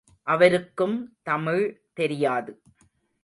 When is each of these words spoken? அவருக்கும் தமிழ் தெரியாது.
அவருக்கும் 0.23 1.17
தமிழ் 1.23 1.83
தெரியாது. 1.93 2.61